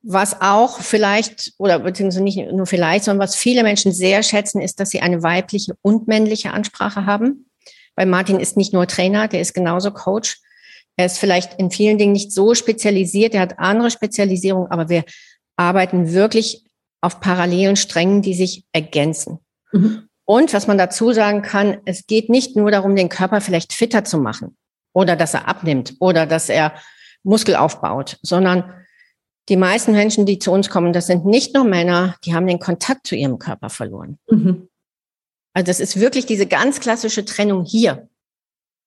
[0.03, 4.81] Was auch vielleicht, oder beziehungsweise nicht nur vielleicht, sondern was viele Menschen sehr schätzen, ist,
[4.81, 7.49] dass sie eine weibliche und männliche Ansprache haben.
[7.95, 10.41] Weil Martin ist nicht nur Trainer, der ist genauso Coach
[10.97, 15.05] Er ist vielleicht in vielen Dingen nicht so spezialisiert, er hat andere Spezialisierung, aber wir
[15.57, 16.65] arbeiten wirklich
[17.01, 19.39] auf parallelen Strängen, die sich ergänzen.
[19.73, 20.09] Mhm.
[20.25, 24.05] Und was man dazu sagen kann, es geht nicht nur darum, den Körper vielleicht fitter
[24.05, 24.57] zu machen
[24.93, 26.75] oder dass er abnimmt oder dass er
[27.23, 28.73] Muskel aufbaut, sondern
[29.49, 32.59] die meisten Menschen, die zu uns kommen, das sind nicht nur Männer, die haben den
[32.59, 34.19] Kontakt zu ihrem Körper verloren.
[34.29, 34.69] Mhm.
[35.53, 38.09] Also das ist wirklich diese ganz klassische Trennung hier.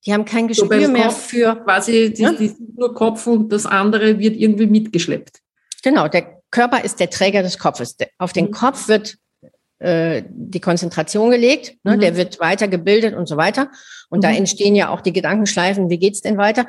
[0.05, 2.31] Die haben kein Gespür so mehr Kopf für quasi die, ja?
[2.31, 5.41] die, nur Kopf und das andere wird irgendwie mitgeschleppt.
[5.83, 7.97] Genau, der Körper ist der Träger des Kopfes.
[8.17, 8.51] Auf den mhm.
[8.51, 9.17] Kopf wird
[9.79, 12.01] äh, die Konzentration gelegt, ne, mhm.
[12.01, 13.69] der wird weiter gebildet und so weiter.
[14.09, 14.21] Und mhm.
[14.23, 16.65] da entstehen ja auch die Gedankenschleifen, wie geht's denn weiter?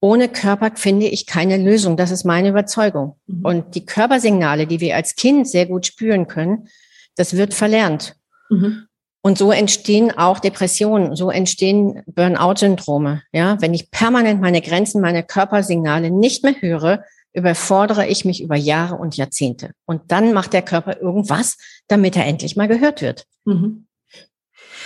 [0.00, 1.96] Ohne Körper finde ich keine Lösung.
[1.96, 3.16] Das ist meine Überzeugung.
[3.26, 3.44] Mhm.
[3.44, 6.68] Und die Körpersignale, die wir als Kind sehr gut spüren können,
[7.16, 8.16] das wird verlernt.
[8.50, 8.86] Mhm.
[9.26, 13.22] Und so entstehen auch Depressionen, so entstehen Burnout-Syndrome.
[13.32, 18.54] Ja, wenn ich permanent meine Grenzen, meine Körpersignale nicht mehr höre, überfordere ich mich über
[18.54, 19.72] Jahre und Jahrzehnte.
[19.84, 21.56] Und dann macht der Körper irgendwas,
[21.88, 23.26] damit er endlich mal gehört wird.
[23.44, 23.88] Mhm.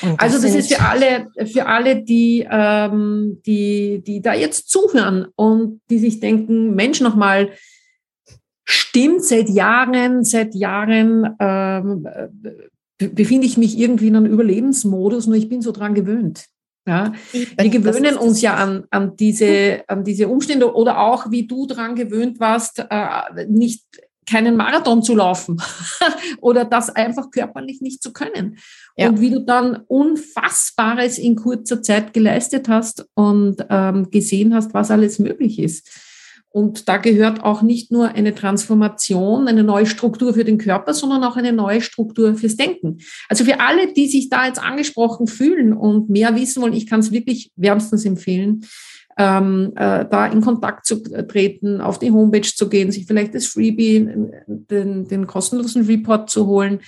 [0.01, 5.27] Das also das ist für alle, für alle, die, ähm, die, die da jetzt zuhören
[5.37, 7.51] und die sich denken, Mensch, nochmal,
[8.65, 12.09] stimmt seit Jahren, seit Jahren ähm,
[13.09, 16.47] befinde ich mich irgendwie in einem Überlebensmodus, nur ich bin so dran gewöhnt.
[16.87, 21.67] Ja, wir gewöhnen uns ja an, an, diese, an diese Umstände oder auch, wie du
[21.67, 23.85] dran gewöhnt warst, äh, nicht
[24.31, 25.61] keinen Marathon zu laufen
[26.41, 28.59] oder das einfach körperlich nicht zu können.
[28.97, 29.09] Ja.
[29.09, 34.91] Und wie du dann Unfassbares in kurzer Zeit geleistet hast und ähm, gesehen hast, was
[34.91, 35.91] alles möglich ist.
[36.53, 41.23] Und da gehört auch nicht nur eine Transformation, eine neue Struktur für den Körper, sondern
[41.23, 42.99] auch eine neue Struktur fürs Denken.
[43.29, 47.01] Also für alle, die sich da jetzt angesprochen fühlen und mehr wissen wollen, ich kann
[47.01, 48.67] es wirklich wärmstens empfehlen,
[49.19, 53.47] ähm, äh, da in Kontakt zu treten, auf die Homepage zu gehen, sich vielleicht das
[53.47, 54.09] Freebie,
[54.47, 56.81] den, den kostenlosen Report zu holen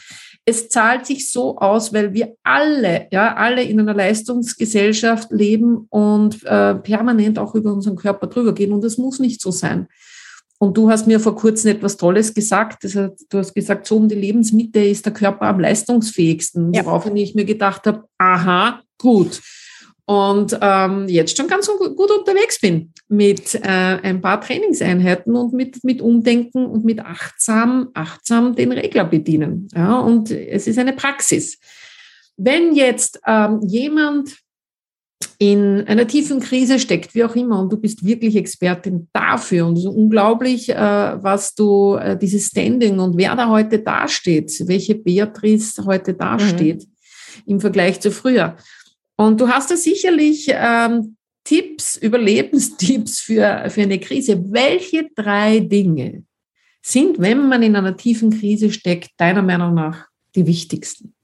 [0.45, 6.43] es zahlt sich so aus, weil wir alle, ja, alle in einer Leistungsgesellschaft leben und
[6.45, 8.73] äh, permanent auch über unseren Körper drüber gehen.
[8.73, 9.87] Und das muss nicht so sein.
[10.59, 12.85] Und du hast mir vor kurzem etwas Tolles gesagt.
[12.85, 16.73] Das heißt, du hast gesagt, so um die Lebensmitte ist der Körper am leistungsfähigsten.
[16.73, 16.85] Ja.
[16.85, 19.41] Woraufhin ich mir gedacht habe, aha, gut
[20.13, 25.83] und ähm, jetzt schon ganz gut unterwegs bin mit äh, ein paar Trainingseinheiten und mit,
[25.85, 29.69] mit Umdenken und mit achtsam, achtsam den Regler bedienen.
[29.75, 31.59] Ja, und es ist eine Praxis.
[32.37, 34.37] Wenn jetzt ähm, jemand
[35.39, 39.77] in einer tiefen Krise steckt, wie auch immer, und du bist wirklich Expertin dafür und
[39.77, 45.85] so unglaublich, äh, was du, äh, dieses Standing und wer da heute dasteht, welche Beatrice
[45.87, 47.53] heute dasteht mhm.
[47.53, 48.57] im Vergleich zu früher.
[49.17, 54.53] Und du hast da sicherlich ähm, Tipps, Überlebenstipps für, für eine Krise.
[54.53, 56.25] Welche drei Dinge
[56.81, 61.15] sind, wenn man in einer tiefen Krise steckt, deiner Meinung nach die wichtigsten?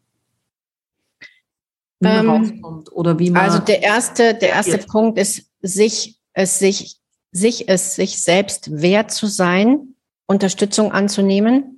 [2.00, 3.42] Wie man ähm, rauskommt oder wie man.
[3.42, 6.98] Also der erste, der erste Punkt ist, sich es sich,
[7.32, 9.94] sich es sich selbst wert zu sein,
[10.26, 11.77] Unterstützung anzunehmen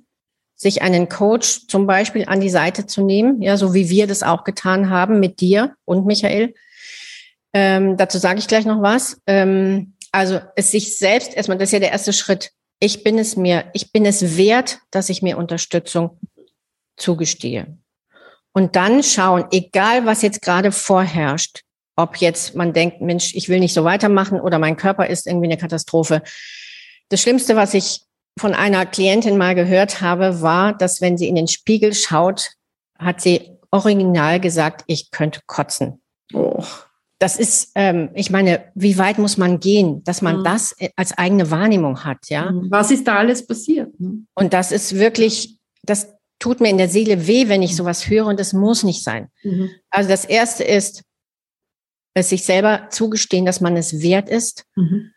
[0.61, 4.21] sich einen Coach zum Beispiel an die Seite zu nehmen, ja, so wie wir das
[4.21, 6.53] auch getan haben mit dir und Michael.
[7.51, 9.19] Ähm, dazu sage ich gleich noch was.
[9.25, 12.51] Ähm, also es sich selbst erstmal, das ist ja der erste Schritt.
[12.79, 16.19] Ich bin es mir, ich bin es wert, dass ich mir Unterstützung
[16.95, 17.79] zugestehe.
[18.53, 21.63] Und dann schauen, egal was jetzt gerade vorherrscht,
[21.95, 25.47] ob jetzt man denkt, Mensch, ich will nicht so weitermachen oder mein Körper ist irgendwie
[25.47, 26.21] eine Katastrophe.
[27.09, 28.01] Das Schlimmste, was ich
[28.39, 32.51] von einer Klientin mal gehört habe, war, dass wenn sie in den Spiegel schaut,
[32.97, 36.01] hat sie original gesagt, ich könnte kotzen.
[36.33, 36.63] Oh.
[37.19, 40.43] Das ist, ähm, ich meine, wie weit muss man gehen, dass man mhm.
[40.43, 42.51] das als eigene Wahrnehmung hat, ja?
[42.51, 42.71] Mhm.
[42.71, 43.97] Was ist da alles passiert?
[43.99, 44.27] Mhm.
[44.33, 48.25] Und das ist wirklich, das tut mir in der Seele weh, wenn ich sowas höre
[48.25, 49.27] und das muss nicht sein.
[49.43, 49.69] Mhm.
[49.91, 51.03] Also das erste ist,
[52.13, 54.65] es sich selber zugestehen, dass man es wert ist.
[54.75, 55.11] Mhm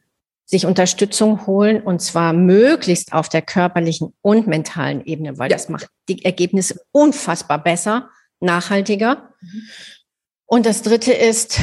[0.46, 5.56] sich Unterstützung holen und zwar möglichst auf der körperlichen und mentalen Ebene, weil ja.
[5.56, 9.30] das macht die Ergebnisse unfassbar besser, nachhaltiger.
[9.40, 9.62] Mhm.
[10.46, 11.58] Und das dritte ist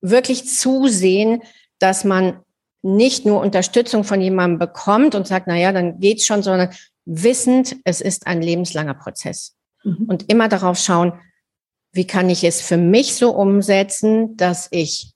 [0.00, 1.42] wirklich zusehen,
[1.78, 2.40] dass man
[2.82, 6.70] nicht nur Unterstützung von jemandem bekommt und sagt, na ja, dann geht's schon, sondern
[7.04, 9.56] wissend, es ist ein lebenslanger Prozess.
[9.84, 10.06] Mhm.
[10.08, 11.12] Und immer darauf schauen,
[11.92, 15.12] wie kann ich es für mich so umsetzen, dass ich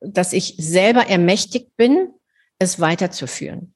[0.00, 2.08] dass ich selber ermächtigt bin,
[2.58, 3.74] es weiterzuführen.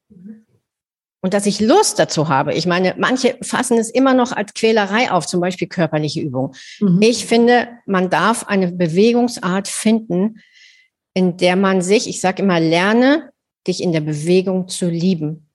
[1.24, 2.52] Und dass ich Lust dazu habe.
[2.54, 6.54] Ich meine, manche fassen es immer noch als Quälerei auf, zum Beispiel körperliche Übung.
[6.80, 6.98] Mhm.
[7.00, 10.40] Ich finde, man darf eine Bewegungsart finden,
[11.14, 13.30] in der man sich, ich sage immer, lerne,
[13.68, 15.48] dich in der Bewegung zu lieben.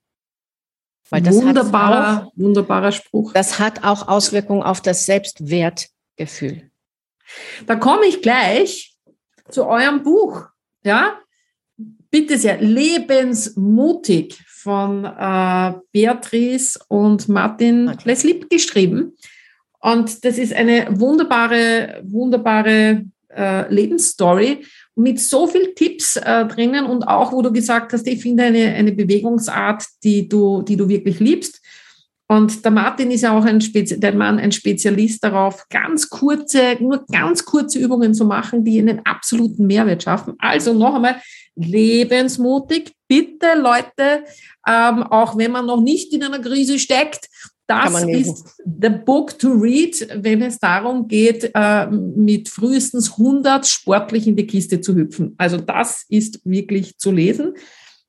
[1.09, 3.33] Weil das wunderbarer, auch, wunderbarer Spruch.
[3.33, 6.69] Das hat auch Auswirkungen auf das Selbstwertgefühl.
[7.65, 8.97] Da komme ich gleich
[9.49, 10.47] zu eurem Buch.
[10.87, 11.19] Ja,
[12.09, 18.39] bitte sehr, lebensmutig von äh, Beatrice und Martin okay.
[18.49, 19.13] Geschrieben.
[19.81, 23.03] Und das ist eine wunderbare, wunderbare
[23.35, 24.63] äh, Lebensstory
[24.95, 28.73] mit so viel Tipps äh, drinnen und auch, wo du gesagt hast, ich finde eine,
[28.73, 31.61] eine Bewegungsart, die du, die du wirklich liebst.
[32.29, 36.75] Und der Martin ist ja auch ein, Spezi der Mann, ein Spezialist darauf, ganz kurze,
[36.79, 40.33] nur ganz kurze Übungen zu machen, die einen absoluten Mehrwert schaffen.
[40.39, 41.21] Also noch einmal,
[41.57, 42.93] lebensmutig.
[43.07, 44.25] Bitte, Leute,
[44.67, 47.29] ähm, auch wenn man noch nicht in einer Krise steckt,
[47.67, 54.25] das ist the book to read, wenn es darum geht, äh, mit frühestens 100 sportlich
[54.25, 55.35] in die Kiste zu hüpfen.
[55.37, 57.55] Also das ist wirklich zu lesen.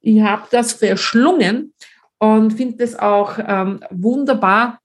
[0.01, 1.75] Ich habe das verschlungen
[2.19, 4.81] und finde es auch ähm, wunderbar,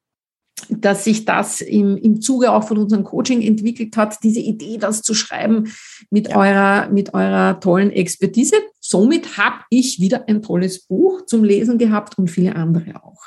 [0.69, 5.01] dass sich das im, im Zuge auch von unserem Coaching entwickelt hat, diese Idee, das
[5.01, 5.73] zu schreiben
[6.09, 6.37] mit, ja.
[6.37, 8.55] eurer, mit eurer tollen Expertise.
[8.79, 13.23] Somit habe ich wieder ein tolles Buch zum Lesen gehabt und viele andere auch.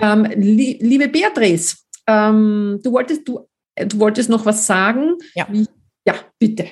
[0.00, 3.46] Ähm, li liebe Beatrice, ähm, du, wolltest, du,
[3.76, 5.14] du wolltest noch was sagen?
[5.34, 5.46] Ja.
[6.04, 6.66] Ja, bitte.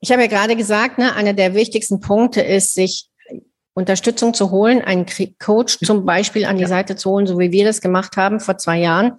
[0.00, 3.08] Ich habe ja gerade gesagt, ne, einer der wichtigsten Punkte ist, sich
[3.76, 5.04] Unterstützung zu holen, einen
[5.38, 6.68] Coach zum Beispiel an die ja.
[6.68, 9.18] Seite zu holen, so wie wir das gemacht haben vor zwei Jahren.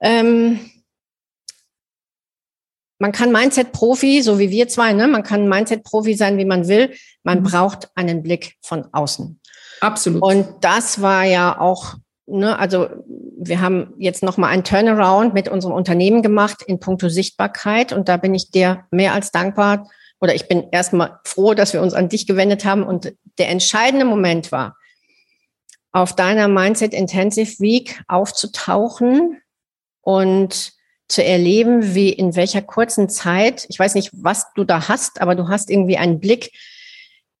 [0.00, 0.58] Ähm,
[2.98, 5.06] man kann Mindset-Profi, so wie wir zwei, ne?
[5.06, 6.94] man kann Mindset-Profi sein, wie man will.
[7.24, 7.44] Man mhm.
[7.44, 9.38] braucht einen Blick von außen.
[9.82, 10.22] Absolut.
[10.22, 12.88] Und das war ja auch, ne, also
[13.38, 17.92] wir haben jetzt nochmal einen Turnaround mit unserem Unternehmen gemacht in puncto Sichtbarkeit.
[17.92, 21.82] Und da bin ich dir mehr als dankbar, oder ich bin erstmal froh, dass wir
[21.82, 22.82] uns an dich gewendet haben.
[22.82, 24.76] Und der entscheidende Moment war,
[25.92, 29.40] auf deiner Mindset Intensive Week aufzutauchen
[30.02, 30.72] und
[31.08, 35.34] zu erleben, wie in welcher kurzen Zeit, ich weiß nicht, was du da hast, aber
[35.34, 36.52] du hast irgendwie einen Blick,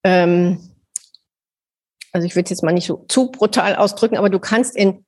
[0.04, 0.70] ähm,
[2.12, 5.04] also ich will es jetzt mal nicht so zu brutal ausdrücken, aber du kannst in,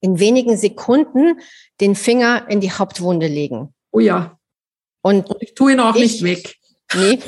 [0.00, 1.40] in wenigen Sekunden
[1.80, 3.74] den Finger in die Hauptwunde legen.
[3.92, 4.38] Oh ja.
[5.02, 6.56] Und, und ich tue ihn auch ich, nicht weg.
[6.94, 7.20] Nee.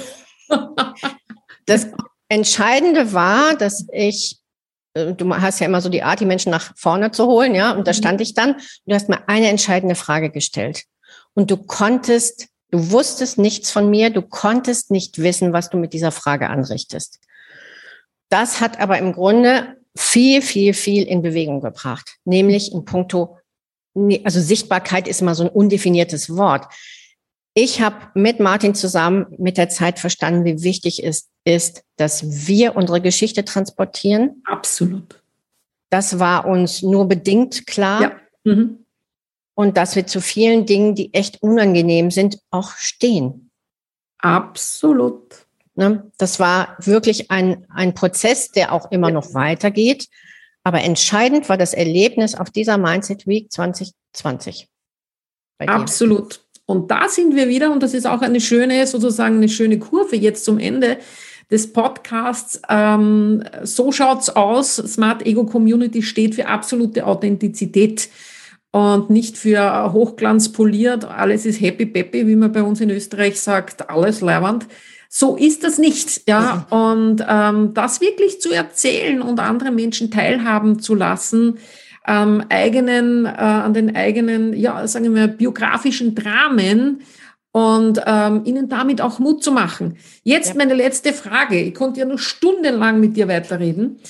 [1.67, 1.87] Das
[2.29, 4.41] Entscheidende war, dass ich,
[4.95, 7.71] äh, du hast ja immer so die Art, die Menschen nach vorne zu holen, ja,
[7.71, 7.97] und da mhm.
[7.97, 10.83] stand ich dann, du hast mir eine entscheidende Frage gestellt.
[11.35, 15.93] Und du konntest, du wusstest nichts von mir, du konntest nicht wissen, was du mit
[15.93, 17.21] dieser Frage anrichtest.
[18.29, 23.39] Das hat aber im Grunde viel, viel, viel in Bewegung gebracht, nämlich in puncto,
[24.25, 26.67] also Sichtbarkeit ist immer so ein undefiniertes Wort.
[27.55, 32.77] Ich habe mit Martin zusammen mit der Zeit verstanden, wie wichtig es ist, dass wir
[32.77, 34.43] unsere Geschichte transportieren.
[34.47, 35.23] Absolut.
[35.91, 38.03] Das war uns nur bedingt klar.
[38.03, 38.13] Ja.
[38.45, 38.87] Mhm.
[39.55, 43.51] Und dass wir zu vielen Dingen, die echt unangenehm sind, auch stehen.
[44.17, 45.47] Absolut.
[45.75, 46.11] Ne?
[46.17, 49.15] Das war wirklich ein, ein Prozess, der auch immer ja.
[49.15, 50.09] noch weitergeht.
[50.65, 54.69] Aber entscheidend war das Erlebnis auf dieser Mindset Week 2020.
[55.59, 56.41] Absolut.
[56.73, 60.17] Und da sind wir wieder, und das ist auch eine schöne, sozusagen eine schöne Kurve
[60.17, 60.97] jetzt zum Ende
[61.51, 62.63] des Podcasts.
[62.71, 64.77] Ähm, so schaut's aus.
[64.77, 68.09] Smart Ego Community steht für absolute Authentizität
[68.71, 71.05] und nicht für Hochglanz poliert.
[71.05, 74.67] Alles ist happy peppy, wie man bei uns in Österreich sagt, alles leibend.
[75.11, 76.67] So ist das nicht, ja.
[76.71, 81.59] Und ähm, das wirklich zu erzählen und andere Menschen teilhaben zu lassen,
[82.07, 87.03] ähm, eigenen, äh, an den eigenen, ja, sagen wir, biografischen Dramen
[87.53, 89.97] und ähm, ihnen damit auch Mut zu machen.
[90.23, 90.55] Jetzt ja.
[90.57, 91.61] meine letzte Frage.
[91.61, 94.01] Ich konnte ja noch stundenlang mit dir weiterreden.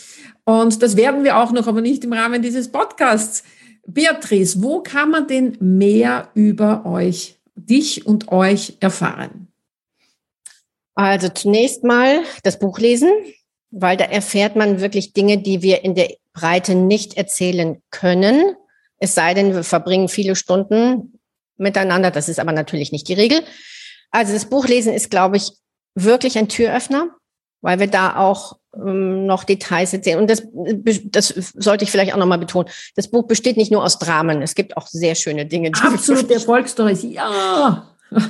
[0.44, 3.44] Und das werden wir auch noch, aber nicht im Rahmen dieses Podcasts.
[3.87, 9.48] Beatrice, wo kann man denn mehr über euch, dich und euch erfahren?
[10.94, 13.11] Also zunächst mal das Buch lesen,
[13.70, 18.57] weil da erfährt man wirklich Dinge, die wir in der Breite nicht erzählen können.
[18.99, 21.18] Es sei denn, wir verbringen viele Stunden
[21.57, 22.11] miteinander.
[22.11, 23.43] Das ist aber natürlich nicht die Regel.
[24.11, 25.53] Also das Buchlesen ist, glaube ich,
[25.95, 27.09] wirklich ein Türöffner,
[27.61, 30.18] weil wir da auch ähm, noch Details erzählen.
[30.18, 30.43] Und das,
[31.05, 32.68] das sollte ich vielleicht auch nochmal betonen.
[32.97, 34.43] Das Buch besteht nicht nur aus Dramen.
[34.43, 35.70] Es gibt auch sehr schöne Dinge.
[35.80, 37.89] Absolut Erfolgsstories, ja.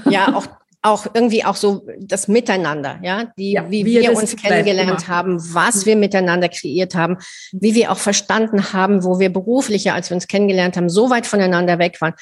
[0.09, 0.47] Ja, auch
[0.83, 5.39] auch irgendwie auch so das Miteinander, ja, die, ja, wie, wie wir uns kennengelernt haben,
[5.55, 7.19] was wir miteinander kreiert haben,
[7.53, 11.27] wie wir auch verstanden haben, wo wir beruflicher, als wir uns kennengelernt haben, so weit
[11.27, 12.15] voneinander weg waren,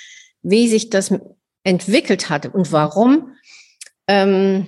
[0.42, 1.12] wie sich das
[1.64, 3.32] entwickelt hat und warum.
[4.06, 4.66] Ähm,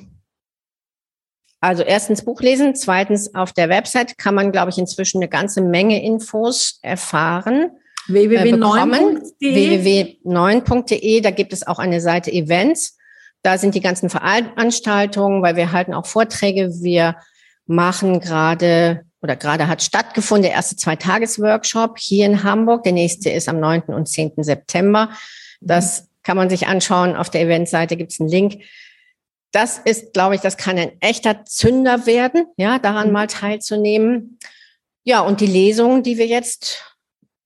[1.61, 5.61] Also erstens Buch lesen, zweitens auf der Website kann man, glaube ich, inzwischen eine ganze
[5.61, 7.71] Menge Infos erfahren.
[8.09, 9.55] www.9.de
[10.25, 12.97] www.9.de, da gibt es auch eine Seite Events.
[13.43, 16.71] Da sind die ganzen Veranstaltungen, weil wir halten auch Vorträge.
[16.81, 17.17] Wir
[17.67, 22.83] machen gerade oder gerade hat stattgefunden der erste Zwei-Tages-Workshop hier in Hamburg.
[22.83, 23.83] Der nächste ist am 9.
[23.83, 24.33] und 10.
[24.39, 25.11] September.
[25.61, 27.15] Das kann man sich anschauen.
[27.17, 28.63] Auf der Eventseite gibt es einen Link.
[29.53, 33.13] Das ist, glaube ich, das kann ein echter Zünder werden, ja, daran mhm.
[33.13, 34.39] mal teilzunehmen.
[35.05, 36.97] Ja, und die Lesungen, die wir jetzt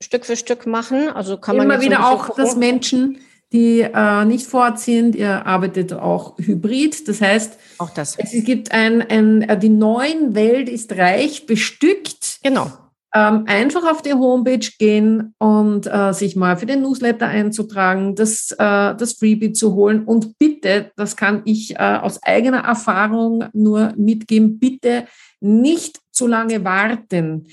[0.01, 2.45] Stück für Stück machen, also kann Immer man wieder auch, gucken.
[2.45, 3.21] dass Menschen,
[3.57, 7.09] die äh, nicht vor Ort sind, ihr arbeitet auch hybrid.
[7.09, 8.17] Das heißt, auch das.
[8.19, 12.39] es gibt ein, ein, äh, die neuen Welt ist reich bestückt.
[12.43, 12.71] Genau.
[13.15, 18.51] Ähm, einfach auf die Homepage gehen und äh, sich mal für den Newsletter einzutragen, das,
[18.51, 20.05] äh, das Freebie zu holen.
[20.05, 25.07] Und bitte, das kann ich äh, aus eigener Erfahrung nur mitgeben, bitte
[25.41, 27.47] nicht zu lange warten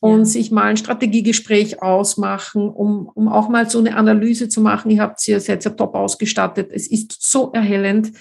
[0.00, 0.24] und ja.
[0.24, 4.90] sich mal ein Strategiegespräch ausmachen, um, um auch mal so eine Analyse zu machen.
[4.90, 6.70] Ihr habt sie ja seid ja top ausgestattet.
[6.72, 8.12] Es ist so erhellend.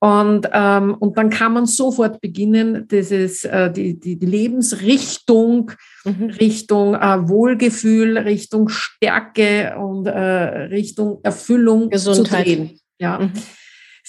[0.00, 5.72] Und, ähm, und dann kann man sofort beginnen, dieses, äh, die, die, die Lebensrichtung,
[6.04, 6.30] mhm.
[6.40, 12.46] Richtung äh, Wohlgefühl, Richtung Stärke und äh, Richtung Erfüllung Gesundheit.
[12.46, 12.80] zu drehen.
[13.00, 13.18] Ja.
[13.18, 13.32] Mhm.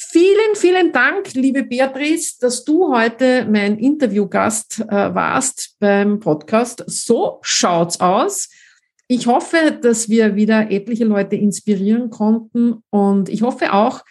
[0.02, 6.86] Vielen, vielen Dank, liebe Beatrice, dass du heute mein Interviewgast äh, warst beim Podcast.
[6.88, 8.48] So schaut's aus.
[9.10, 14.06] Ich hoffe, dass wir wieder etliche Leute inspirieren konnten und ich hoffe auch,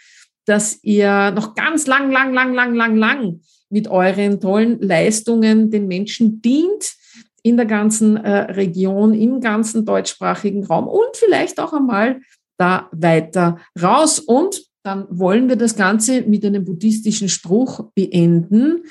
[0.45, 5.89] dass ihr noch ganz lang, lang, lang, lang, lang, lang mit euren tollen Leistungen den
[5.89, 6.97] Menschen dient
[7.43, 12.21] in der ganzen äh, Region, im ganzen deutschsprachigen Raum und vielleicht auch einmal
[12.59, 14.19] da weiter raus.
[14.19, 18.85] Und dann wollen wir das Ganze mit einem buddhistischen Spruch beenden.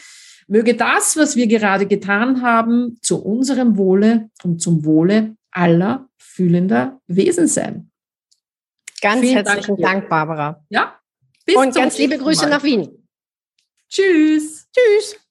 [0.47, 7.01] Möge das, was wir gerade getan haben, zu unserem Wohle und zum Wohle aller fühlender
[7.07, 7.91] Wesen sein.
[9.01, 10.65] Ganz Vielen herzlichen Dank, Dank, Barbara.
[10.69, 10.99] Ja,
[11.45, 12.49] bis Und ganz liebe Grüße Mal.
[12.49, 13.07] nach Wien.
[13.89, 14.67] Tschüss.
[14.75, 15.26] Tschüss.